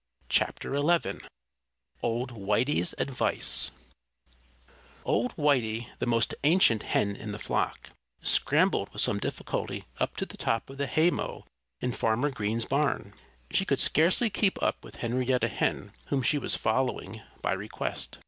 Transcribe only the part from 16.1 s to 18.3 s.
she was following by request.